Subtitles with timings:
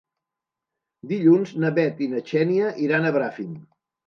[1.11, 3.55] Dilluns na Bet i na Xènia iran a Bràfim.